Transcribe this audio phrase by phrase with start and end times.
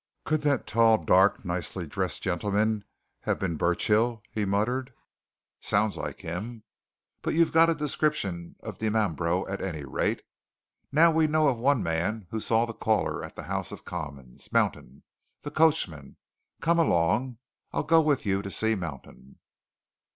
[0.25, 2.85] "Could that tall, dark, nicely dressed gentleman
[3.19, 4.91] have been Burchill?" he muttered.
[5.59, 6.63] "Sounds like him.
[7.21, 10.23] But you've got a description of Dimambro, at any rate.
[10.91, 14.51] Now we know of one man who saw the caller at the House of Commons
[14.51, 15.03] Mountain,
[15.43, 16.17] the coachman.
[16.61, 17.37] Come along
[17.71, 19.37] I'll go with you to see Mountain."